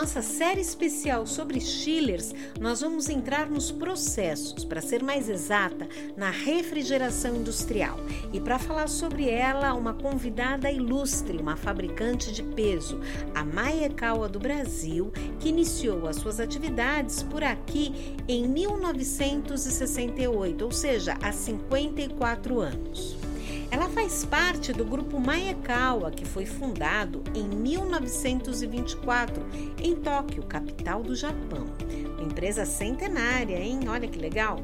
[0.00, 6.30] nossa série especial sobre chillers, nós vamos entrar nos processos, para ser mais exata, na
[6.30, 7.98] refrigeração industrial.
[8.32, 13.00] E para falar sobre ela, uma convidada ilustre, uma fabricante de peso,
[13.34, 15.10] a Maekawa do Brasil,
[15.40, 23.27] que iniciou as suas atividades por aqui em 1968, ou seja, há 54 anos.
[23.70, 29.44] Ela faz parte do grupo Maekawa, que foi fundado em 1924
[29.82, 31.66] em Tóquio, capital do Japão.
[32.16, 33.80] Uma empresa centenária, hein?
[33.86, 34.62] Olha que legal.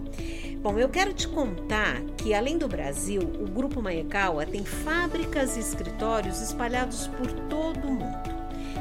[0.62, 5.60] Bom, eu quero te contar que além do Brasil, o grupo Maekawa tem fábricas e
[5.60, 8.34] escritórios espalhados por todo o mundo.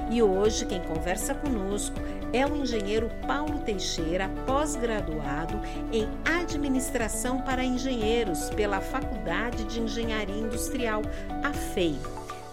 [0.10, 2.00] E hoje quem conversa conosco
[2.34, 11.04] é o engenheiro Paulo Teixeira, pós-graduado em Administração para Engenheiros pela Faculdade de Engenharia Industrial,
[11.44, 11.96] a FEI.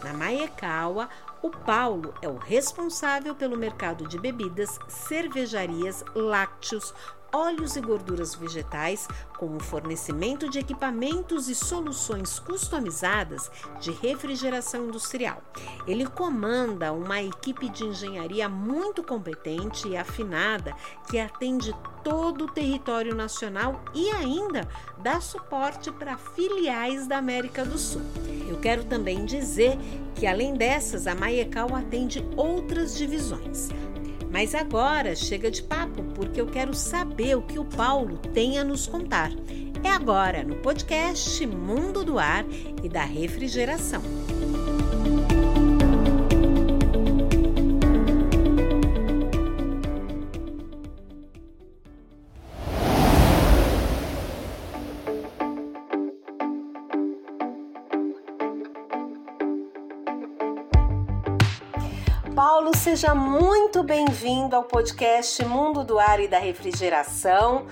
[0.04, 1.08] Na Maekawa,
[1.42, 6.94] o Paulo é o responsável pelo mercado de bebidas, cervejarias, lácteos,
[7.32, 13.50] óleos e gorduras vegetais, com o fornecimento de equipamentos e soluções customizadas
[13.80, 15.42] de refrigeração industrial.
[15.86, 20.74] Ele comanda uma equipe de engenharia muito competente e afinada
[21.08, 27.78] que atende todo o território nacional e ainda dá suporte para filiais da América do
[27.78, 28.02] Sul.
[28.48, 29.78] Eu quero também dizer
[30.14, 33.68] que, além dessas, a Maiecal atende outras divisões.
[34.30, 38.64] Mas agora chega de papo, porque eu quero saber o que o Paulo tem a
[38.64, 39.32] nos contar.
[39.82, 42.44] É agora no podcast Mundo do Ar
[42.82, 44.02] e da Refrigeração.
[62.42, 67.66] Paulo, seja muito bem-vindo ao podcast Mundo do Ar e da Refrigeração.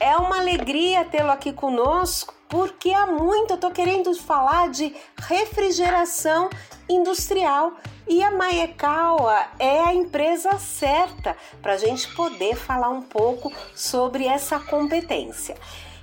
[0.00, 6.50] É uma alegria tê-lo aqui conosco, porque há muito eu estou querendo falar de refrigeração
[6.88, 7.74] industrial
[8.08, 14.26] e a Maekawa é a empresa certa para a gente poder falar um pouco sobre
[14.26, 15.54] essa competência.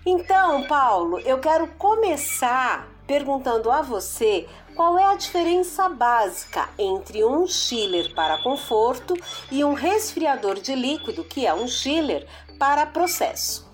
[0.06, 7.48] Então, Paulo, eu quero começar perguntando a você qual é a diferença básica entre um
[7.48, 9.16] chiller para conforto
[9.50, 12.28] e um resfriador de líquido, que é um chiller
[12.60, 13.66] para processo?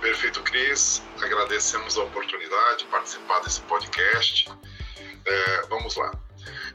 [0.00, 1.02] Perfeito, Cris.
[1.22, 4.48] Agradecemos a oportunidade de participar desse podcast.
[5.24, 6.12] É, vamos lá.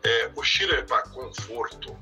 [0.03, 1.97] É, o chiller para conforto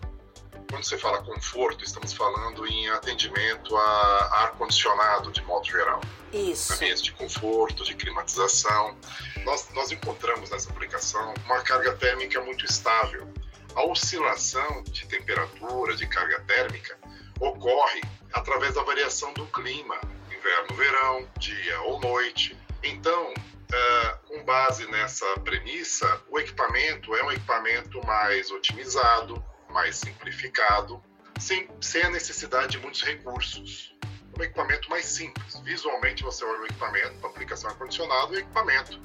[0.69, 5.99] quando você fala conforto, estamos falando em atendimento a ar-condicionado de modo geral.
[6.31, 6.73] Isso.
[6.73, 8.95] Ambientes de conforto, de climatização.
[9.43, 13.27] Nós, nós encontramos nessa aplicação uma carga térmica muito estável.
[13.75, 16.97] A oscilação de temperatura, de carga térmica,
[17.39, 18.01] ocorre
[18.33, 22.57] através da variação do clima, inverno, verão, dia ou noite.
[22.83, 23.33] Então,
[23.71, 31.01] Uh, com base nessa premissa, o equipamento é um equipamento mais otimizado, mais simplificado,
[31.39, 33.95] sem, sem a necessidade de muitos recursos.
[34.37, 35.59] Um equipamento mais simples.
[35.63, 38.99] Visualmente, você olha o equipamento para aplicação ar-condicionado e o equipamento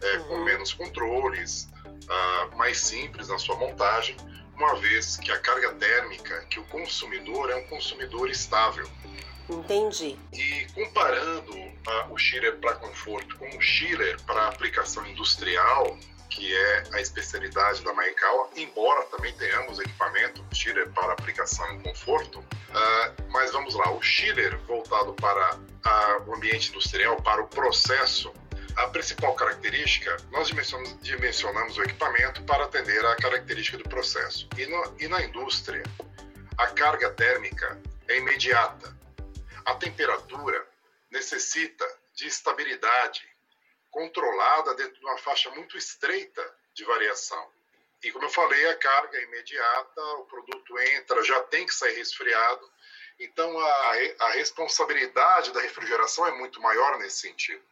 [0.00, 0.24] é, uhum.
[0.28, 4.16] com menos controles, uh, mais simples na sua montagem,
[4.54, 8.88] uma vez que a carga térmica, que o consumidor é um consumidor estável.
[9.48, 10.16] Entendi.
[10.32, 16.84] E comparando uh, o chiller para conforto com o chiller para aplicação industrial, que é
[16.92, 23.52] a especialidade da Maikawa, embora também tenhamos equipamento chiller para aplicação em conforto, uh, mas
[23.52, 28.32] vamos lá, o chiller voltado para uh, o ambiente industrial, para o processo,
[28.76, 34.48] a principal característica, nós dimensionamos, dimensionamos o equipamento para atender à característica do processo.
[34.56, 35.82] E, no, e na indústria,
[36.56, 38.96] a carga térmica é imediata.
[39.64, 40.64] A temperatura
[41.10, 43.22] necessita de estabilidade,
[43.90, 47.50] controlada dentro de uma faixa muito estreita de variação.
[48.02, 51.96] E como eu falei, a carga é imediata, o produto entra, já tem que sair
[51.96, 52.70] resfriado.
[53.18, 57.62] Então a, a responsabilidade da refrigeração é muito maior nesse sentido.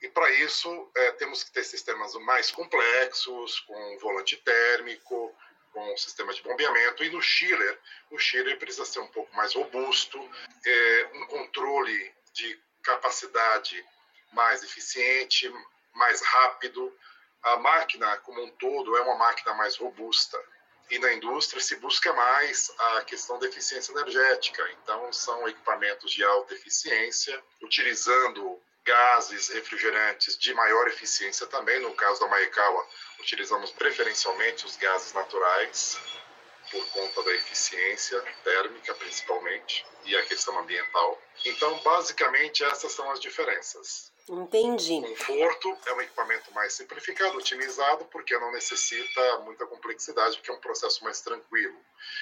[0.00, 5.32] E para isso é, temos que ter sistemas mais complexos, com volante térmico,
[5.72, 7.04] com sistema de bombeamento.
[7.04, 7.78] E no chiller,
[8.10, 10.18] o chiller precisa ser um pouco mais robusto,
[10.66, 13.84] é, um controle de capacidade
[14.32, 15.52] mais eficiente,
[15.94, 16.92] mais rápido.
[17.42, 20.38] A máquina, como um todo, é uma máquina mais robusta.
[20.90, 24.62] E na indústria se busca mais a questão da eficiência energética.
[24.82, 31.80] Então, são equipamentos de alta eficiência, utilizando gases refrigerantes de maior eficiência também.
[31.80, 32.86] No caso da Maekawa,
[33.20, 35.98] utilizamos preferencialmente os gases naturais.
[36.70, 41.20] por conta da eficiência térmica, principalmente, e a questão ambiental.
[41.44, 44.11] Então, basicamente, essas são as diferenças.
[44.28, 44.98] Entendi.
[44.98, 50.54] O conforto é um equipamento mais simplificado, otimizado, porque não necessita muita complexidade, porque é
[50.54, 51.78] um processo mais tranquilo.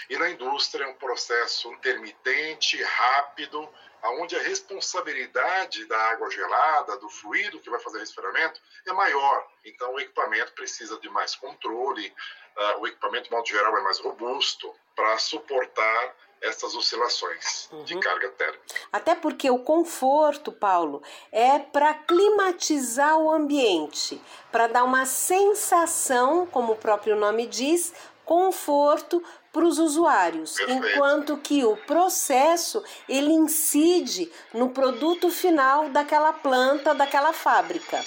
[0.09, 3.69] E na indústria é um processo intermitente, rápido,
[4.03, 9.47] onde a responsabilidade da água gelada, do fluido que vai fazer resfriamento, é maior.
[9.65, 12.09] Então o equipamento precisa de mais controle,
[12.57, 17.85] uh, o equipamento, de modo geral, é mais robusto para suportar essas oscilações uhum.
[17.85, 18.63] de carga térmica.
[18.93, 24.21] Até porque o conforto, Paulo, é para climatizar o ambiente,
[24.51, 27.93] para dar uma sensação, como o próprio nome diz,
[28.25, 29.23] conforto
[29.53, 30.87] para os usuários, Perfeito.
[30.87, 38.05] enquanto que o processo ele incide no produto final daquela planta, daquela fábrica.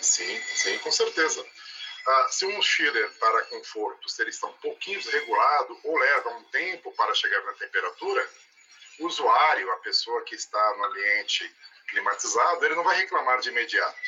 [0.00, 1.44] Sim, sim, com certeza.
[2.06, 6.44] Ah, se um chiller para conforto se ele está um pouquinho desregulado ou leva um
[6.44, 8.26] tempo para chegar na temperatura,
[8.98, 11.54] o usuário, a pessoa que está no ambiente
[11.88, 13.98] climatizado, ele não vai reclamar de imediato.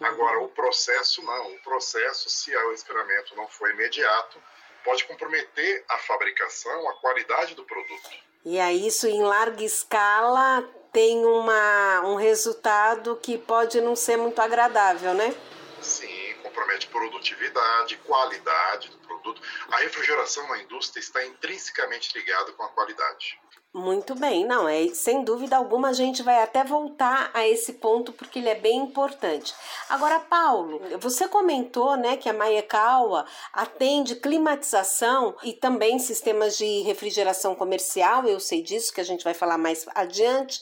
[0.00, 0.06] Uhum.
[0.06, 1.54] Agora, o processo não.
[1.54, 4.42] O processo, se o experimento não for imediato,
[4.84, 8.10] pode comprometer a fabricação, a qualidade do produto.
[8.44, 14.40] E aí, isso em larga escala tem uma, um resultado que pode não ser muito
[14.40, 15.34] agradável, né?
[15.80, 16.11] Sim
[16.52, 19.40] compromete produtividade, qualidade do produto.
[19.70, 23.40] A refrigeração na indústria está intrinsecamente ligada com a qualidade.
[23.74, 28.12] Muito bem, não, é sem dúvida alguma a gente vai até voltar a esse ponto
[28.12, 29.54] porque ele é bem importante.
[29.88, 37.54] Agora, Paulo, você comentou, né, que a Maekawa atende climatização e também sistemas de refrigeração
[37.54, 40.60] comercial, eu sei disso que a gente vai falar mais adiante.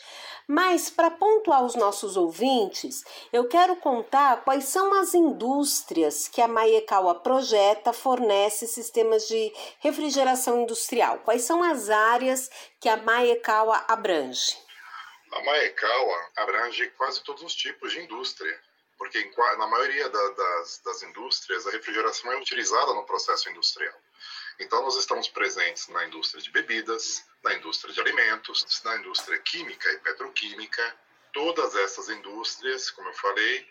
[0.52, 6.48] Mas, para pontuar os nossos ouvintes, eu quero contar quais são as indústrias que a
[6.48, 11.18] Maekawa projeta, fornece sistemas de refrigeração industrial.
[11.18, 12.50] Quais são as áreas
[12.80, 14.58] que a Maekawa abrange?
[15.30, 18.60] A Maekawa abrange quase todos os tipos de indústria,
[18.98, 23.94] porque na maioria das, das indústrias a refrigeração é utilizada no processo industrial.
[24.60, 29.90] Então, nós estamos presentes na indústria de bebidas, na indústria de alimentos, na indústria química
[29.90, 30.96] e petroquímica.
[31.32, 33.66] Todas essas indústrias, como eu falei,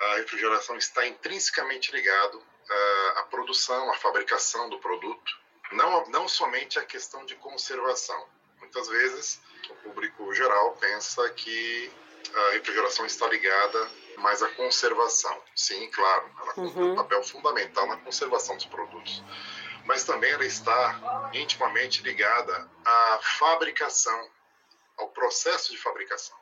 [0.00, 5.32] a refrigeração está intrinsecamente ligado à, à produção, à fabricação do produto,
[5.70, 8.26] não, não somente a questão de conservação.
[8.58, 9.40] Muitas vezes,
[9.70, 11.92] o público geral pensa que
[12.34, 15.40] a refrigeração está ligada mais à conservação.
[15.54, 16.72] Sim, claro, ela uhum.
[16.72, 19.22] tem um papel fundamental na conservação dos produtos
[19.92, 24.30] mas também ela está intimamente ligada à fabricação,
[24.96, 26.34] ao processo de fabricação.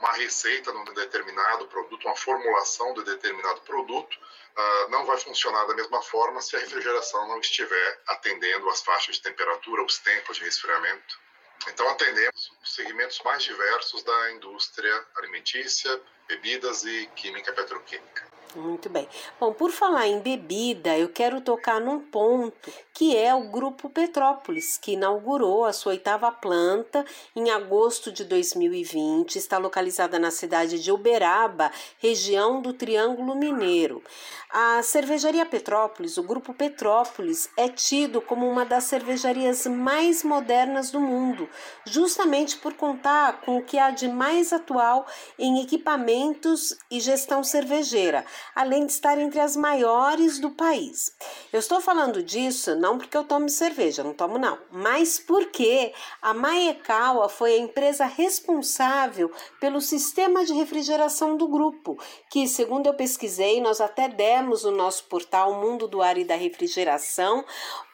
[0.00, 5.66] Uma receita de um determinado produto, uma formulação de determinado produto, uh, não vai funcionar
[5.66, 10.38] da mesma forma se a refrigeração não estiver atendendo as faixas de temperatura, os tempos
[10.38, 11.20] de resfriamento.
[11.68, 18.25] Então, atendemos os segmentos mais diversos da indústria alimentícia, bebidas e química petroquímica.
[18.56, 19.06] Muito bem.
[19.38, 24.78] Bom, por falar em bebida, eu quero tocar num ponto que é o Grupo Petrópolis,
[24.78, 27.04] que inaugurou a sua oitava planta
[27.34, 29.36] em agosto de 2020.
[29.36, 34.02] Está localizada na cidade de Uberaba, região do Triângulo Mineiro.
[34.50, 41.00] A cervejaria Petrópolis, o Grupo Petrópolis, é tido como uma das cervejarias mais modernas do
[41.00, 41.46] mundo,
[41.84, 45.06] justamente por contar com o que há de mais atual
[45.38, 51.12] em equipamentos e gestão cervejeira além de estar entre as maiores do país.
[51.52, 56.32] Eu estou falando disso não porque eu tomo cerveja, não tomo não, mas porque a
[56.32, 61.98] Maekawa foi a empresa responsável pelo sistema de refrigeração do grupo,
[62.30, 66.34] que, segundo eu pesquisei, nós até demos no nosso portal Mundo do Ar e da
[66.34, 67.44] Refrigeração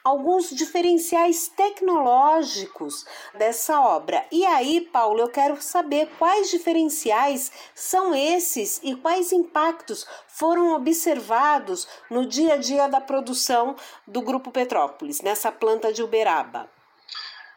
[0.03, 3.05] alguns diferenciais tecnológicos
[3.35, 4.25] dessa obra.
[4.31, 11.87] E aí, Paulo, eu quero saber quais diferenciais são esses e quais impactos foram observados
[12.09, 16.69] no dia a dia da produção do Grupo Petrópolis, nessa planta de Uberaba.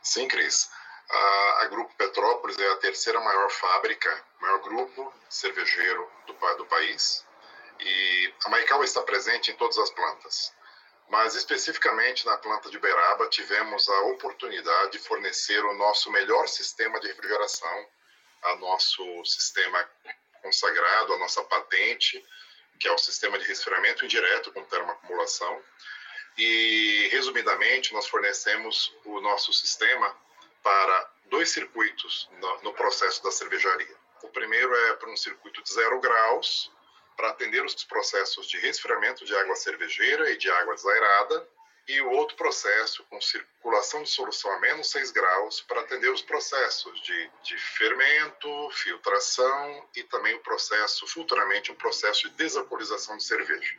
[0.00, 0.70] Sim, Cris.
[1.08, 7.24] A, Grupo Petrópolis é a terceira maior fábrica, maior grupo cervejeiro do, do país.
[7.80, 10.55] E a Maicau está presente em todas as plantas
[11.08, 16.98] mas especificamente na planta de Uberaba tivemos a oportunidade de fornecer o nosso melhor sistema
[17.00, 17.88] de refrigeração,
[18.42, 19.88] a nosso sistema
[20.42, 22.24] consagrado, a nossa patente,
[22.78, 25.62] que é o sistema de resfriamento indireto com termoacumulação.
[26.36, 30.14] E, resumidamente, nós fornecemos o nosso sistema
[30.62, 33.96] para dois circuitos no, no processo da cervejaria.
[34.22, 36.70] O primeiro é para um circuito de zero graus,
[37.16, 41.48] para atender os processos de resfriamento de água cervejeira e de água desairada,
[41.88, 46.20] e o outro processo com circulação de solução a menos 6 graus para atender os
[46.20, 53.24] processos de, de fermento, filtração e também o processo, futuramente, um processo de desalcoolização de
[53.24, 53.76] cerveja.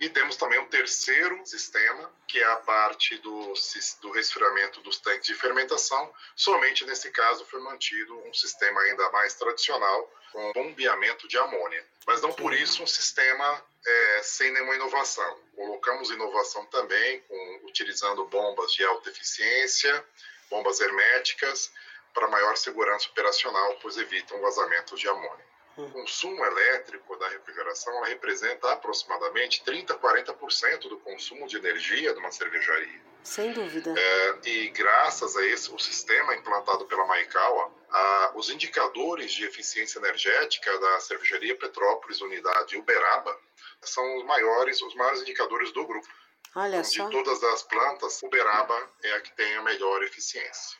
[0.00, 3.52] E temos também um terceiro sistema, que é a parte do,
[4.00, 6.12] do resfriamento dos tanques de fermentação.
[6.34, 11.84] Somente nesse caso foi mantido um sistema ainda mais tradicional, com bombeamento de amônia.
[12.06, 15.38] Mas não por isso um sistema é, sem nenhuma inovação.
[15.54, 20.04] Colocamos inovação também, com, utilizando bombas de alta eficiência,
[20.48, 21.70] bombas herméticas,
[22.12, 25.50] para maior segurança operacional, pois evitam vazamentos de amônia.
[25.76, 32.18] O consumo elétrico da refrigeração representa aproximadamente 30 a 40% do consumo de energia de
[32.18, 33.00] uma cervejaria.
[33.22, 33.94] Sem dúvida.
[33.96, 39.98] É, e graças a esse o sistema implantado pela Maikawa, a, os indicadores de eficiência
[39.98, 43.36] energética da cervejaria Petrópolis Unidade Uberaba
[43.82, 46.08] são os maiores, os maiores indicadores do grupo.
[46.54, 47.08] Olha de só.
[47.08, 50.78] todas as plantas, Uberaba é a que tem a melhor eficiência.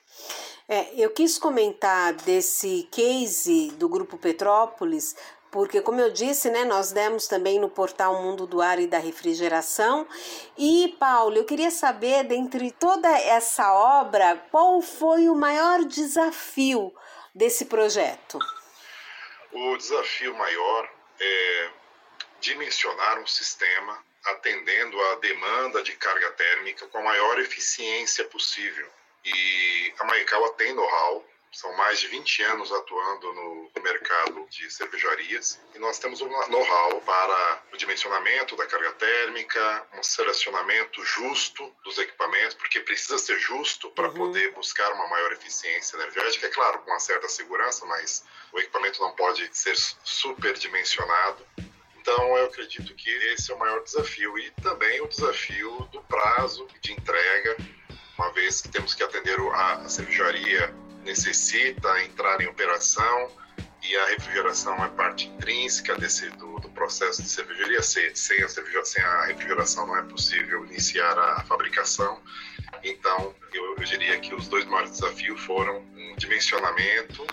[0.69, 5.14] É, eu quis comentar desse case do Grupo Petrópolis,
[5.50, 8.99] porque, como eu disse, né, nós demos também no portal Mundo do Ar e da
[8.99, 10.07] Refrigeração.
[10.57, 16.95] E, Paulo, eu queria saber, dentre toda essa obra, qual foi o maior desafio
[17.35, 18.38] desse projeto?
[19.52, 20.88] O desafio maior
[21.19, 21.71] é
[22.40, 28.88] dimensionar um sistema atendendo à demanda de carga térmica com a maior eficiência possível.
[29.25, 35.61] E a Maikawa tem know-how, são mais de 20 anos atuando no mercado de cervejarias
[35.75, 41.99] e nós temos um know-how para o dimensionamento da carga térmica, um selecionamento justo dos
[41.99, 44.14] equipamentos, porque precisa ser justo para uhum.
[44.14, 49.00] poder buscar uma maior eficiência energética, é claro, com uma certa segurança, mas o equipamento
[49.00, 51.47] não pode ser superdimensionado
[52.00, 56.66] então, eu acredito que esse é o maior desafio e também o desafio do prazo
[56.80, 57.57] de entrega,
[58.19, 63.30] uma vez que temos que atender a, cervejaria necessita entrar em operação
[63.83, 67.83] e a refrigeração é parte intrínseca desse do, do processo de cervejaria.
[67.83, 72.21] Sem, sem, a sem a refrigeração não é possível iniciar a, a fabricação.
[72.85, 77.26] Então, eu, eu diria que os dois maiores desafios foram um dimensionamento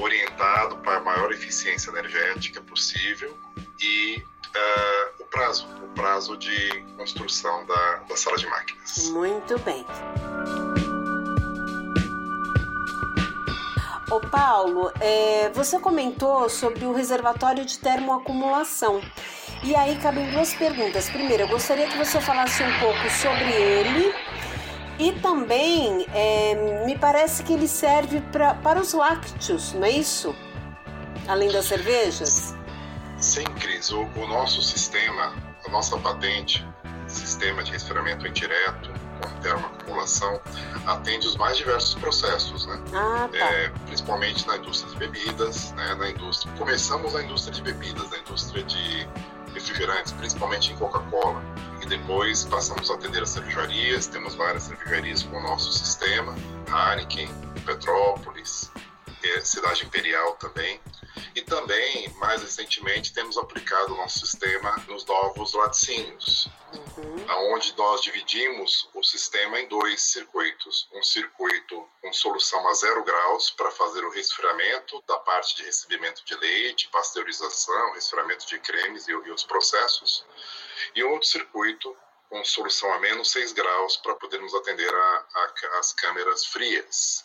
[0.00, 3.36] orientado para a maior eficiência energética possível
[3.80, 9.10] e uh, o prazo, o prazo de construção da, da sala de máquinas.
[9.10, 9.84] Muito bem.
[14.10, 19.02] Ô Paulo, é, você comentou sobre o reservatório de termoacumulação.
[19.62, 21.10] E aí cabem duas perguntas.
[21.10, 24.14] Primeiro, eu gostaria que você falasse um pouco sobre ele
[24.98, 30.34] e também é, me parece que ele serve pra, para os lácteos, não é isso?
[31.26, 32.54] Além das cervejas?
[33.18, 33.90] Sim, Cris.
[33.90, 35.34] O, o nosso sistema,
[35.66, 36.66] a nossa patente,
[37.06, 40.40] sistema de resfriamento indireto com termoacumulação,
[40.86, 42.80] atende os mais diversos processos, né?
[42.92, 43.38] Ah, tá.
[43.38, 45.94] É, principalmente na indústria de bebidas, né?
[45.94, 46.52] Na indústria.
[46.56, 49.08] Começamos na indústria de bebidas, na indústria de
[49.54, 51.42] refrigerantes, principalmente em Coca-Cola
[51.88, 56.34] depois passamos a atender as cervejarias, temos várias cervejarias com o nosso sistema,
[56.68, 57.28] Heineken,
[57.64, 58.70] Petrópolis,
[59.42, 60.80] Cidade Imperial também.
[61.34, 66.48] E também, mais recentemente, temos aplicado o nosso sistema nos novos laticínios,
[66.96, 67.52] uhum.
[67.52, 70.88] onde nós dividimos o sistema em dois circuitos.
[70.92, 76.24] Um circuito com solução a zero graus para fazer o resfriamento da parte de recebimento
[76.24, 80.24] de leite, pasteurização, resfriamento de cremes e, e os processos
[80.94, 81.96] e outro circuito
[82.28, 87.24] com solução a menos 6 graus para podermos atender a, a, as câmeras frias.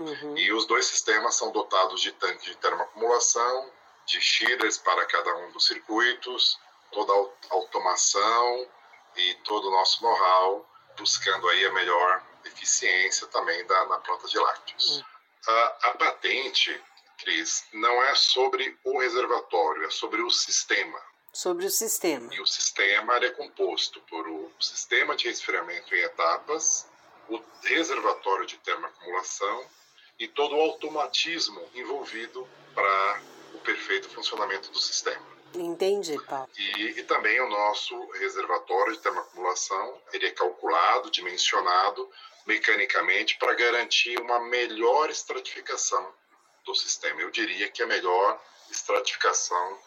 [0.00, 0.36] Uhum.
[0.36, 3.70] E os dois sistemas são dotados de tanque de termoacumulação,
[4.06, 6.58] de chillers para cada um dos circuitos,
[6.90, 8.66] toda a automação
[9.14, 10.66] e todo o nosso know-how,
[10.96, 14.96] buscando aí a melhor eficiência também da, na planta de lácteos.
[14.96, 15.04] Uhum.
[15.48, 16.82] A, a patente,
[17.18, 20.98] Cris, não é sobre o reservatório, é sobre o sistema.
[21.32, 22.34] Sobre o sistema.
[22.34, 26.88] E o sistema é composto por o sistema de resfriamento em etapas,
[27.28, 29.68] o reservatório de termoacumulação
[30.20, 33.22] e todo o automatismo envolvido para
[33.54, 35.26] o perfeito funcionamento do sistema.
[35.54, 36.48] Entendi, Paulo.
[36.56, 42.08] E, e também o nosso reservatório de termoacumulação, ele é calculado, dimensionado
[42.46, 46.14] mecanicamente para garantir uma melhor estratificação
[46.64, 47.20] do sistema.
[47.20, 49.78] Eu diria que a melhor estratificação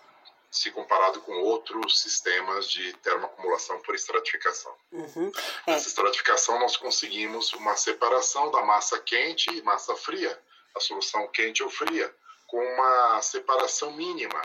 [0.54, 4.72] se comparado com outros sistemas de termoacumulação por estratificação.
[4.92, 5.32] Uhum.
[5.66, 5.72] É.
[5.72, 10.40] Nessa estratificação, nós conseguimos uma separação da massa quente e massa fria,
[10.76, 12.14] a solução quente ou fria,
[12.48, 14.42] com uma separação mínima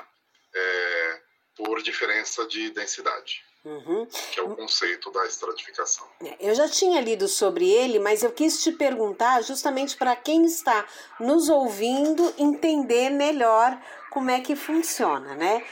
[0.54, 1.20] é,
[1.54, 3.46] por diferença de densidade.
[3.64, 4.06] Uhum.
[4.06, 6.06] que é o conceito da estratificação.
[6.24, 10.46] É, eu já tinha lido sobre ele, mas eu quis te perguntar justamente para quem
[10.46, 10.86] está
[11.20, 13.78] nos ouvindo entender melhor
[14.10, 15.66] como é que funciona, né?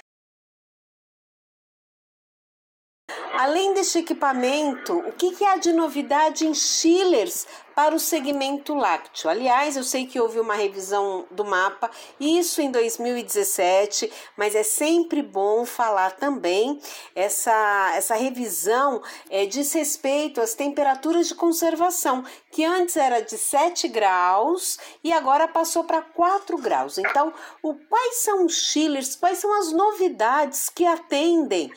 [3.38, 9.28] Além deste equipamento, o que, que há de novidade em chillers para o segmento lácteo?
[9.28, 15.22] Aliás, eu sei que houve uma revisão do mapa, isso em 2017, mas é sempre
[15.22, 16.80] bom falar também
[17.14, 23.86] essa, essa revisão é, diz respeito às temperaturas de conservação, que antes era de 7
[23.88, 26.96] graus e agora passou para 4 graus.
[26.96, 31.70] Então, o, quais são os chillers, quais são as novidades que atendem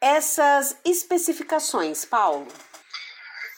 [0.00, 2.48] essas especificações, Paulo?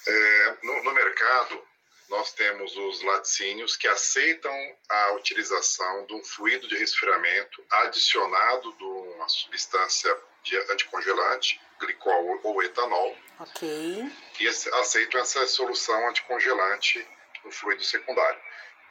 [0.06, 1.62] É, no, no, mercado,
[2.08, 4.52] nós temos os laticínios que aceitam
[4.88, 12.62] a utilização de um fluido de resfriamento adicionado de uma substância de anticongelante, glicol ou
[12.62, 13.16] etanol.
[13.38, 14.12] Ok.
[14.40, 17.06] E aceitam essa solução anticongelante
[17.44, 18.40] no fluido secundário.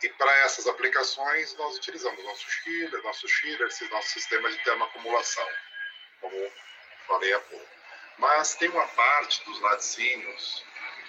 [0.02, 5.48] E para essas aplicações, nós utilizamos nossos chillers, nossos chillers, nosso sistema de termoacumulação,
[6.20, 6.52] como
[7.08, 7.66] falei há pouco.
[8.18, 10.64] Mas tem uma parte dos laticínios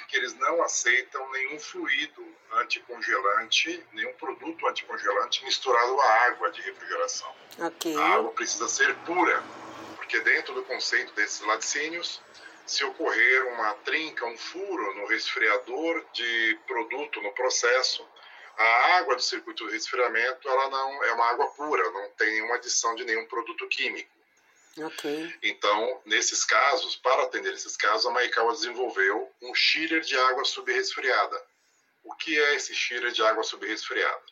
[0.09, 7.35] que eles não aceitam nenhum fluido anticongelante, nenhum produto anticongelante misturado à água de refrigeração.
[7.59, 7.97] Okay.
[7.97, 9.43] A água precisa ser pura,
[9.97, 12.21] porque dentro do conceito desses laticínios,
[12.67, 18.07] se ocorrer uma trinca, um furo no resfriador de produto no processo,
[18.57, 22.57] a água do circuito de resfriamento ela não é uma água pura, não tem nenhuma
[22.57, 24.11] adição de nenhum produto químico.
[24.79, 25.35] Okay.
[25.43, 31.43] Então, nesses casos, para atender esses casos, a Maikawa desenvolveu um chiller de água subresfriada.
[32.03, 34.23] O que é esse chiller de água subresfriada?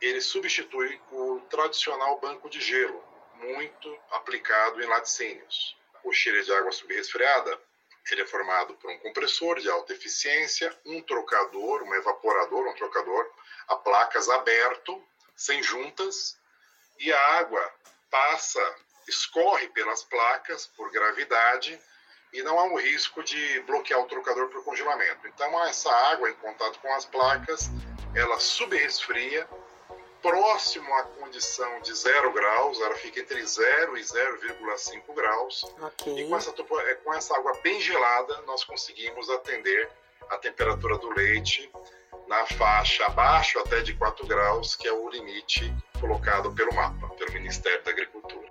[0.00, 3.02] Ele substitui o tradicional banco de gelo,
[3.36, 5.76] muito aplicado em laticínios.
[6.04, 7.58] O chiller de água subresfriada
[8.12, 13.28] ele é formado por um compressor de alta eficiência, um trocador, um evaporador, um trocador,
[13.68, 15.02] a placas aberto,
[15.34, 16.38] sem juntas,
[17.00, 17.74] e a água
[18.10, 18.76] passa
[19.08, 21.78] escorre pelas placas por gravidade
[22.32, 25.26] e não há um risco de bloquear o trocador por congelamento.
[25.26, 27.70] Então, essa água em contato com as placas,
[28.14, 29.48] ela subresfria
[30.20, 35.64] próximo à condição de 0 graus, ela fica entre 0 e 0,5 graus.
[35.80, 36.24] Okay.
[36.24, 39.88] E com essa, é, com essa água bem gelada, nós conseguimos atender
[40.28, 41.70] a temperatura do leite
[42.26, 47.32] na faixa abaixo até de 4 graus, que é o limite colocado pelo mapa, pelo
[47.32, 48.45] Ministério da Agricultura.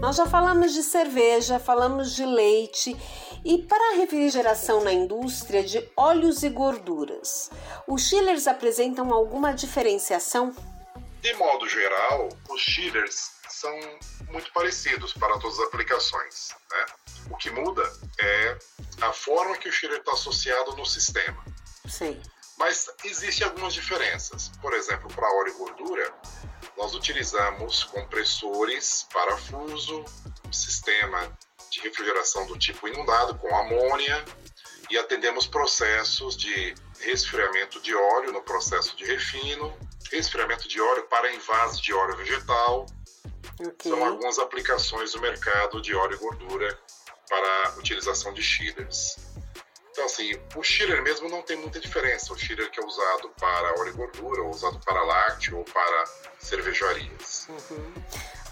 [0.00, 2.94] Nós já falamos de cerveja, falamos de leite
[3.44, 7.50] e para a refrigeração na indústria de óleos e gorduras,
[7.86, 10.54] os chillers apresentam alguma diferenciação?
[11.22, 13.74] De modo geral, os chillers são
[14.30, 16.54] muito parecidos para todas as aplicações.
[16.70, 16.86] Né?
[17.30, 17.82] O que muda
[18.20, 18.58] é
[19.00, 21.42] a forma que o chiller está associado no sistema.
[21.88, 22.20] Sim.
[22.58, 24.50] Mas existem algumas diferenças.
[24.60, 26.14] Por exemplo, para óleo e gordura,
[26.76, 30.04] nós utilizamos compressores, parafuso,
[30.52, 31.36] sistema
[31.70, 34.24] de refrigeração do tipo inundado com amônia
[34.90, 39.76] e atendemos processos de resfriamento de óleo no processo de refino,
[40.10, 42.86] resfriamento de óleo para invase de óleo vegetal.
[43.58, 43.90] Okay.
[43.90, 46.78] São algumas aplicações do mercado de óleo e gordura
[47.28, 49.16] para utilização de chillers.
[49.96, 52.30] Então, assim, o chiller mesmo não tem muita diferença.
[52.30, 56.04] O chiller que é usado para óleo e gordura, ou usado para lácteo, ou para
[56.38, 57.48] cervejarias.
[57.48, 57.92] Uhum.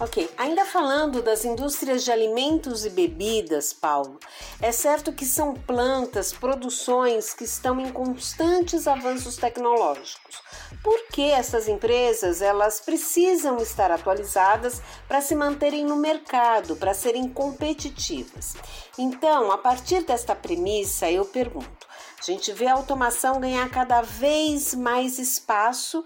[0.01, 4.19] Ok, ainda falando das indústrias de alimentos e bebidas, Paulo,
[4.59, 10.43] é certo que são plantas, produções que estão em constantes avanços tecnológicos.
[10.83, 17.29] Por que essas empresas elas precisam estar atualizadas para se manterem no mercado, para serem
[17.29, 18.55] competitivas?
[18.99, 21.87] Então, a partir desta premissa, eu pergunto:
[22.19, 26.05] a gente vê a automação ganhar cada vez mais espaço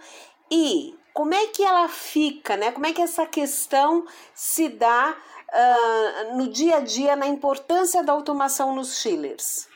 [0.51, 2.71] e como é que ela fica, né?
[2.71, 8.13] Como é que essa questão se dá uh, no dia a dia na importância da
[8.13, 9.69] automação nos chillers?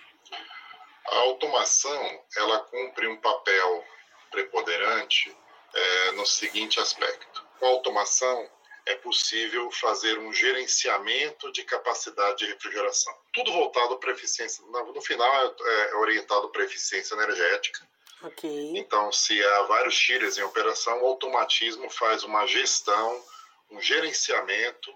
[1.04, 3.84] A automação ela cumpre um papel
[4.32, 5.34] preponderante
[5.72, 8.50] é, no seguinte aspecto: com a automação
[8.84, 13.14] é possível fazer um gerenciamento de capacidade de refrigeração.
[13.32, 14.64] Tudo voltado para eficiência.
[14.66, 17.86] No final é, é orientado para eficiência energética.
[18.24, 18.78] Okay.
[18.78, 23.24] Então, se há vários chillers em operação, o automatismo faz uma gestão,
[23.70, 24.92] um gerenciamento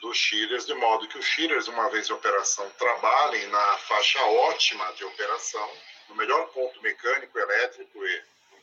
[0.00, 4.92] dos chillers, de modo que os chillers, uma vez em operação, trabalhem na faixa ótima
[4.92, 5.70] de operação,
[6.08, 8.22] no melhor ponto mecânico, elétrico e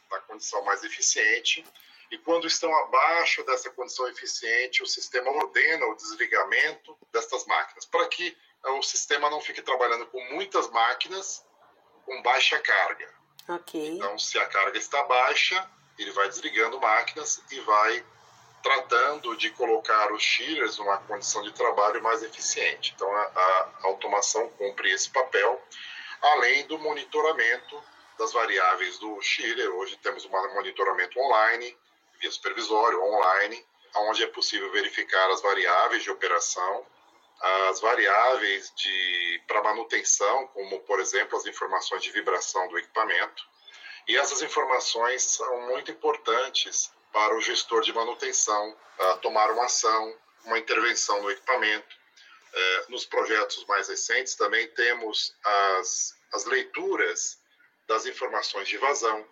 [0.10, 1.66] na condição mais eficiente.
[2.10, 8.08] E quando estão abaixo dessa condição eficiente, o sistema ordena o desligamento destas máquinas, para
[8.08, 11.46] que o sistema não fique trabalhando com muitas máquinas
[12.06, 13.14] com baixa carga.
[13.50, 13.90] Okay.
[13.90, 18.06] Então, se a carga está baixa, ele vai desligando máquinas e vai
[18.62, 22.94] tratando de colocar os chillers numa condição de trabalho mais eficiente.
[22.96, 25.62] Então, a, a automação cumpre esse papel,
[26.22, 27.82] além do monitoramento
[28.18, 29.70] das variáveis do chiller.
[29.76, 31.78] Hoje temos um monitoramento online,
[32.20, 36.86] via supervisório, online, onde é possível verificar as variáveis de operação,
[37.70, 43.44] as variáveis de para manutenção, como por exemplo as informações de vibração do equipamento.
[44.08, 48.76] E essas informações são muito importantes para o gestor de manutenção
[49.22, 51.96] tomar uma ação, uma intervenção no equipamento.
[52.54, 57.38] Uh, nos projetos mais recentes também temos as, as leituras
[57.88, 59.26] das informações de vazão,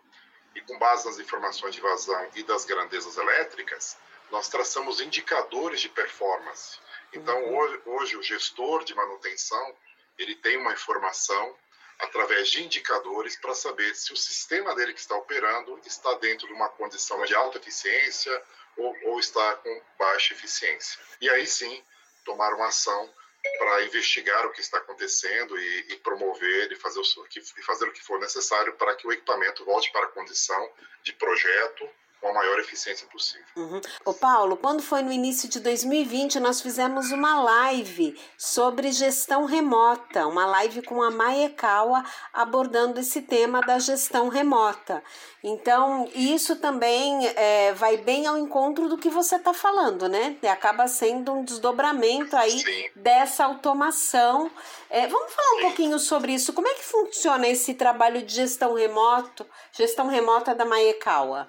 [0.56, 3.98] e com base nas informações de vazão e das grandezas elétricas,
[4.32, 6.80] nós traçamos indicadores de performance.
[7.13, 7.58] Então, uhum.
[7.58, 9.76] hoje, hoje, o gestor de manutenção
[10.18, 11.56] ele tem uma informação
[12.00, 16.54] através de indicadores para saber se o sistema dele que está operando está dentro de
[16.54, 18.44] uma condição de alta eficiência
[18.78, 21.00] ou, ou está com baixa eficiência.
[21.22, 21.84] E aí sim,
[22.24, 23.10] tomar uma ação
[23.58, 27.92] para investigar o que está acontecendo e, e promover e fazer, o, que, fazer o
[27.92, 30.72] que for necessário para que o equipamento volte para a condição
[31.04, 31.90] de projeto
[32.21, 33.45] com a maior eficiência possível.
[33.56, 33.82] Uhum.
[34.04, 40.28] Ô Paulo, quando foi no início de 2020, nós fizemos uma live sobre gestão remota,
[40.28, 45.04] uma live com a Maekawa abordando esse tema da gestão remota.
[45.43, 50.36] Então, isso também é, vai bem ao encontro do que você está falando, né?
[50.49, 52.89] Acaba sendo um desdobramento aí Sim.
[52.95, 54.49] dessa automação.
[54.89, 55.62] É, vamos falar um Sim.
[55.62, 56.51] pouquinho sobre isso.
[56.51, 61.47] Como é que funciona esse trabalho de gestão remoto, gestão remota da Maekawa?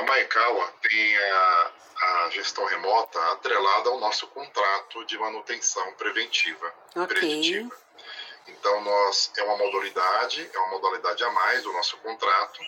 [0.00, 7.06] A Maekawa tem a, a, gestão remota atrelada ao nosso contrato de manutenção preventiva, okay.
[7.06, 7.70] preditiva.
[8.48, 12.60] Então, nós, é uma modalidade, é uma modalidade a mais do nosso contrato,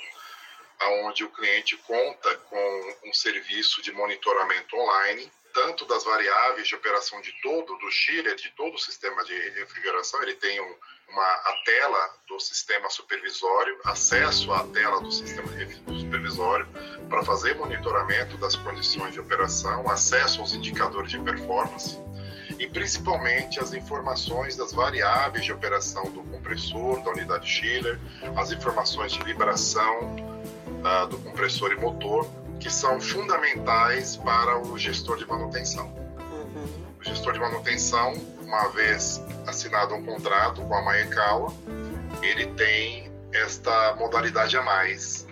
[1.04, 7.18] onde o cliente conta com um serviço de monitoramento online, tanto das variáveis de operação
[7.22, 10.76] de todo, do chiller, de todo o sistema de refrigeração, ele tem um,
[11.12, 15.46] uma, a tela do sistema supervisório, acesso à tela do sistema
[15.98, 16.66] supervisório,
[17.08, 21.98] para fazer monitoramento das condições de operação, acesso aos indicadores de performance
[22.58, 27.98] e principalmente as informações das variáveis de operação do compressor, da unidade chiller,
[28.36, 30.16] as informações de vibração
[30.82, 32.28] uh, do compressor e motor,
[32.60, 35.86] que são fundamentais para o gestor de manutenção.
[35.86, 36.94] Uhum.
[37.00, 38.12] O gestor de manutenção,
[38.52, 41.50] uma vez assinado um contrato com a Maekawa,
[42.22, 45.26] ele tem esta modalidade a mais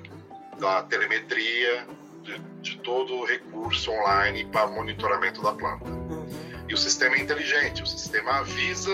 [0.59, 1.87] da telemetria,
[2.23, 5.85] de, de todo o recurso online para monitoramento da planta.
[6.67, 8.93] E o sistema é inteligente, o sistema avisa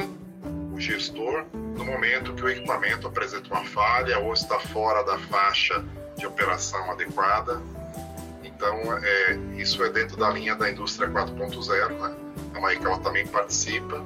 [0.72, 5.84] o gestor no momento que o equipamento apresenta uma falha ou está fora da faixa
[6.16, 7.62] de operação adequada.
[8.42, 11.90] Então, é, isso é dentro da linha da indústria 4.0.
[11.90, 12.25] Né?
[12.56, 14.02] A Maicala também participa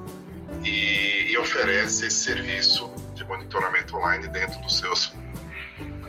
[0.64, 5.12] e, e oferece esse serviço de monitoramento online dentro dos seus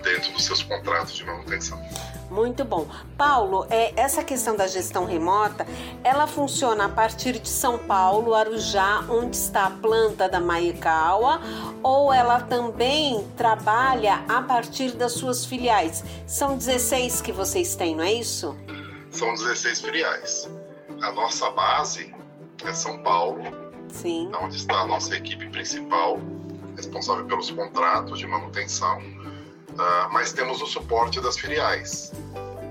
[0.02, 1.80] dentro dos seus contratos de manutenção.
[2.32, 2.88] Muito bom.
[3.16, 5.68] Paulo, é, essa questão da gestão remota,
[6.04, 11.40] ela funciona a partir de São Paulo, Arujá, onde está a planta da Maekawa,
[11.84, 16.04] ou ela também trabalha a partir das suas filiais?
[16.26, 18.58] São 16 que vocês têm, não é isso?
[19.12, 20.50] São 16 filiais.
[21.04, 22.12] A nossa base
[22.68, 23.42] é São Paulo,
[23.90, 24.32] Sim.
[24.42, 26.20] onde está a nossa equipe principal,
[26.76, 29.02] responsável pelos contratos de manutenção
[29.72, 32.12] uh, mas temos o suporte das filiais.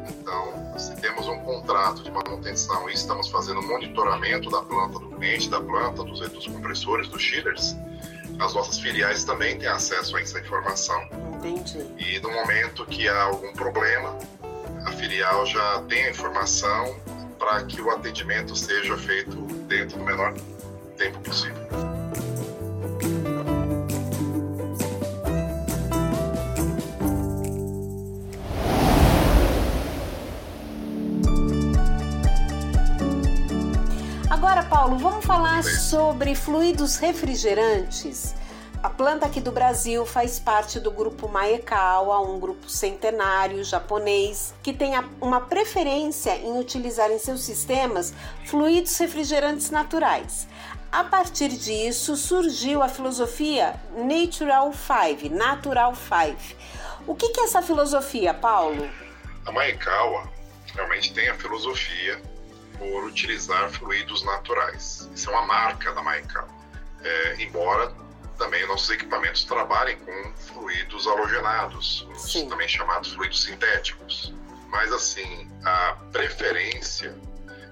[0.09, 5.49] Então, se temos um contrato de manutenção e estamos fazendo monitoramento da planta do cliente,
[5.49, 7.77] da planta, dos, dos compressores, dos chillers,
[8.39, 11.03] as nossas filiais também têm acesso a essa informação.
[11.35, 11.87] Entendi.
[11.99, 14.17] E no momento que há algum problema,
[14.87, 16.97] a filial já tem a informação
[17.39, 19.37] para que o atendimento seja feito
[19.71, 20.35] dentro do menor
[20.99, 21.57] tempo possível.
[34.29, 38.35] Agora, Paulo, vamos falar sobre fluidos refrigerantes.
[38.83, 44.73] A planta aqui do Brasil faz parte do grupo Maekawa, um grupo centenário japonês que
[44.73, 48.15] tem uma preferência em utilizar em seus sistemas
[48.47, 50.49] fluidos refrigerantes naturais.
[50.91, 56.57] A partir disso surgiu a filosofia Natural Five, Natural Five.
[57.07, 58.89] O que é essa filosofia, Paulo?
[59.45, 60.27] A Maekawa
[60.75, 62.19] realmente tem a filosofia
[62.79, 65.07] por utilizar fluidos naturais.
[65.15, 66.49] Isso é uma marca da Maekawa.
[67.03, 67.93] É, embora
[68.41, 72.49] também nossos equipamentos trabalhem com fluidos halogenados, Sim.
[72.49, 74.33] também chamados fluidos sintéticos.
[74.69, 77.15] Mas assim, a preferência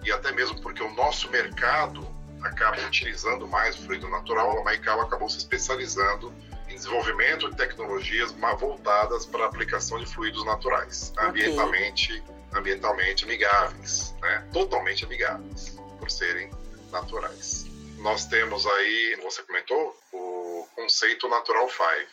[0.04, 2.06] e até mesmo porque o nosso mercado
[2.42, 6.32] acaba utilizando mais o fluido natural, a Maikawa acabou se especializando
[6.68, 11.28] em desenvolvimento de tecnologias voltadas para a aplicação de fluidos naturais, okay.
[11.28, 14.46] ambientalmente, ambientalmente amigáveis, né?
[14.52, 16.50] totalmente amigáveis, por serem
[16.92, 17.64] naturais.
[17.98, 20.37] Nós temos aí, você comentou, o
[20.78, 22.08] conceito Natural Five.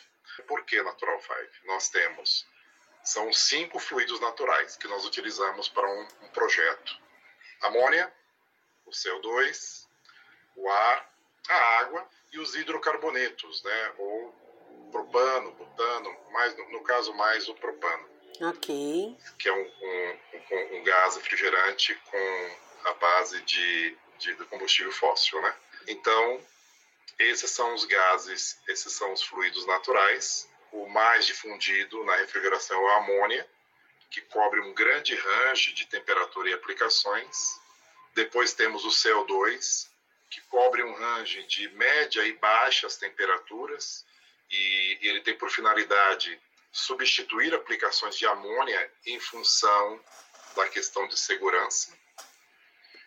[0.48, 1.50] Por que Natural Five?
[1.66, 2.44] Nós temos,
[3.04, 6.98] são cinco fluidos naturais que nós utilizamos para um, um projeto.
[7.62, 8.12] Amônia,
[8.84, 9.86] o CO2,
[10.56, 11.14] o ar,
[11.48, 13.92] a água e os hidrocarbonetos, né?
[13.98, 14.34] Ou
[14.90, 18.08] propano, butano, mais, no, no caso mais o propano.
[18.40, 19.16] Ok.
[19.38, 25.40] Que é um, um, um, gás refrigerante com a base de, de, de combustível fóssil,
[25.40, 25.54] né?
[25.86, 26.40] Então,
[27.18, 30.48] esses são os gases, esses são os fluidos naturais.
[30.72, 33.48] O mais difundido na refrigeração é o amônia,
[34.10, 37.60] que cobre um grande range de temperatura e aplicações.
[38.14, 39.88] Depois temos o CO2,
[40.30, 44.04] que cobre um range de média e baixas temperaturas,
[44.50, 50.00] e ele tem por finalidade substituir aplicações de amônia em função
[50.54, 51.96] da questão de segurança.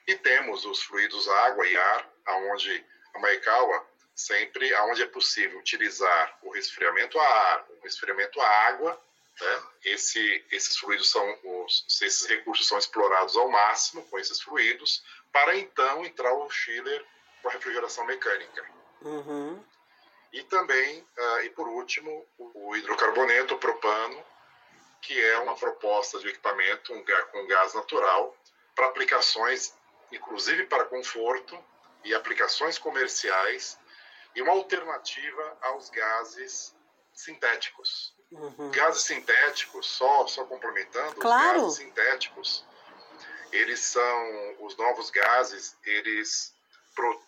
[0.08, 3.89] E temos os fluidos água e ar, aonde a Maikawa
[4.20, 9.02] sempre, aonde é possível utilizar o resfriamento a ar, o resfriamento a água,
[9.40, 9.64] né?
[9.86, 15.56] Esse, esses fluidos são os, esses recursos são explorados ao máximo com esses fluidos para
[15.56, 17.06] então entrar o chiller
[17.42, 18.66] com a refrigeração mecânica.
[19.02, 19.64] Uhum.
[20.34, 24.24] E também, uh, e por último, o, o hidrocarboneto, o propano,
[25.02, 28.36] que é uma proposta de equipamento um, com gás natural
[28.76, 29.74] para aplicações
[30.12, 31.58] inclusive para conforto
[32.04, 33.78] e aplicações comerciais,
[34.36, 36.76] e uma alternativa aos gases
[37.14, 38.14] sintéticos.
[38.32, 38.72] Uhum.
[38.72, 41.58] Gases sintéticos, só, só complementando, claro.
[41.58, 42.66] os gases sintéticos,
[43.52, 46.54] eles são, os novos gases, eles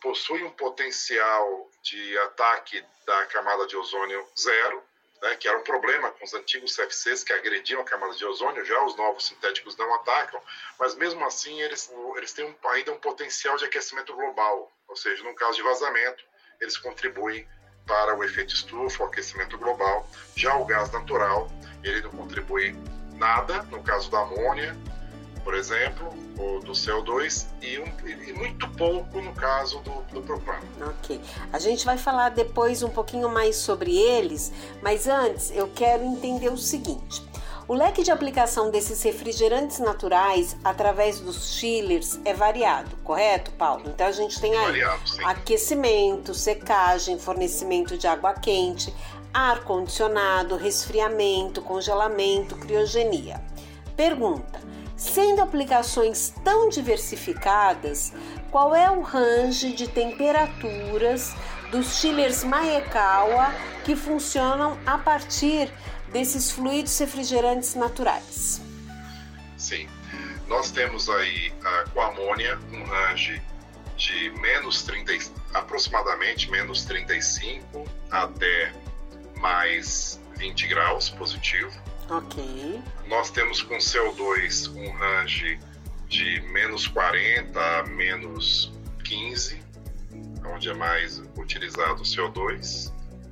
[0.02, 4.84] possuem um potencial de ataque da camada de ozônio zero,
[5.22, 8.66] né, que era um problema com os antigos CFCs que agrediam a camada de ozônio,
[8.66, 10.42] já os novos sintéticos não atacam,
[10.80, 15.24] mas mesmo assim eles, eles têm um, ainda um potencial de aquecimento global, ou seja,
[15.24, 16.24] no caso de vazamento,
[16.62, 17.46] eles contribuem
[17.86, 20.08] para o efeito estufa, o aquecimento global.
[20.36, 21.52] Já o gás natural,
[21.84, 22.78] ele não contribui
[23.16, 24.78] nada, no caso da amônia,
[25.44, 30.62] por exemplo, ou do CO2 e, um, e muito pouco no caso do, do propano.
[30.82, 31.20] Ok.
[31.52, 36.50] A gente vai falar depois um pouquinho mais sobre eles, mas antes eu quero entender
[36.50, 37.31] o seguinte.
[37.72, 43.84] O leque de aplicação desses refrigerantes naturais através dos chillers é variado, correto, Paulo?
[43.88, 48.94] Então a gente tem aí variado, aquecimento, secagem, fornecimento de água quente,
[49.34, 53.42] ar condicionado, resfriamento, congelamento, criogenia.
[53.96, 54.60] Pergunta:
[54.98, 58.12] Sendo aplicações tão diversificadas,
[58.52, 61.34] qual é o range de temperaturas
[61.72, 63.56] dos chillers Maekawa
[63.86, 65.72] que funcionam a partir
[66.12, 68.62] desses fluidos refrigerantes naturais?
[69.58, 69.88] Sim,
[70.48, 71.54] nós temos aí
[71.94, 73.42] com a amônia um range
[73.96, 75.14] de menos 30,
[75.54, 78.74] aproximadamente menos 35 até
[79.38, 81.72] mais 20 graus positivo.
[82.10, 82.82] Ok.
[83.08, 85.60] Nós temos com CO2 um range
[86.10, 89.62] de menos 40 a menos 15,
[90.46, 92.92] onde é mais utilizado o CO2,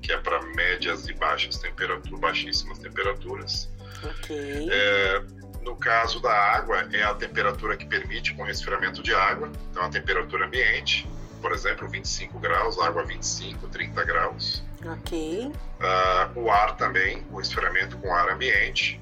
[0.10, 3.70] que é para médias e baixas temperaturas, baixíssimas temperaturas.
[4.04, 4.68] Ok.
[4.72, 5.22] É,
[5.62, 9.90] no caso da água, é a temperatura que permite com resfriamento de água, então a
[9.90, 11.08] temperatura ambiente,
[11.40, 14.64] por exemplo, 25 graus, água 25, 30 graus.
[14.84, 15.52] Ok.
[15.80, 19.00] Uh, o ar também, o esfriamento com ar ambiente.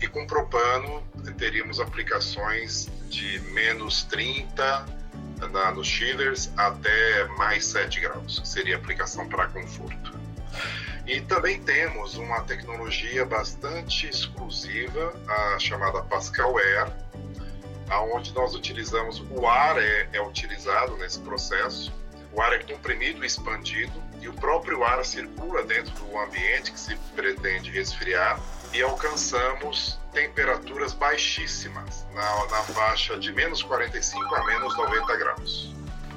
[0.00, 1.04] E com propano
[1.38, 4.86] teríamos aplicações de menos 30
[5.52, 10.21] na, nos chillers até mais 7 graus, que seria aplicação para conforto.
[11.06, 16.92] E também temos uma tecnologia bastante exclusiva, a chamada Pascal Air,
[17.90, 21.92] aonde nós utilizamos o ar é, é utilizado nesse processo.
[22.32, 26.80] O ar é comprimido e expandido e o próprio ar circula dentro do ambiente que
[26.80, 28.40] se pretende resfriar
[28.72, 35.74] e alcançamos temperaturas baixíssimas, na, na faixa de menos 45 a menos 90 graus.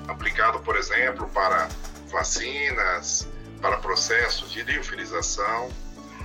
[0.07, 1.67] Aplicado, por exemplo, para
[2.09, 3.27] vacinas,
[3.65, 5.69] para processos de liofilização.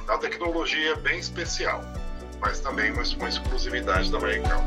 [0.06, 1.82] É uma tecnologia bem especial,
[2.38, 4.62] mas também uma, exclusividade da Americal.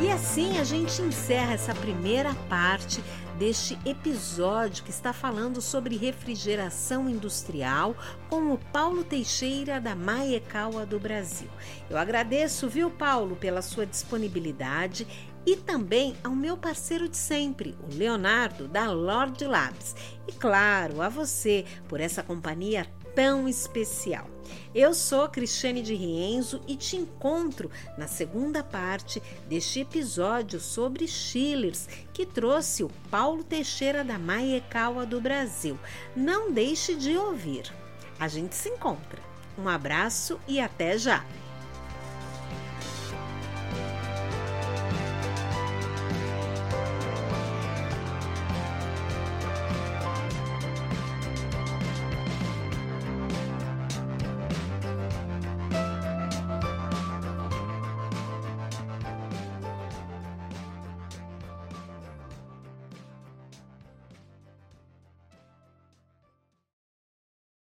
[0.00, 3.02] E assim a gente encerra essa primeira parte
[3.42, 7.96] deste episódio que está falando sobre refrigeração industrial
[8.30, 11.48] com o Paulo Teixeira da Maiecaua do Brasil.
[11.90, 15.08] Eu agradeço, viu, Paulo, pela sua disponibilidade
[15.44, 19.96] e também ao meu parceiro de sempre, o Leonardo da Lord Labs.
[20.28, 24.26] E claro, a você por essa companhia tão especial.
[24.74, 31.88] Eu sou Cristiane de Rienzo e te encontro na segunda parte deste episódio sobre chillers
[32.12, 35.78] que trouxe o Paulo Teixeira da Maiecaua do Brasil.
[36.16, 37.72] Não deixe de ouvir.
[38.18, 39.20] A gente se encontra.
[39.58, 41.24] Um abraço e até já!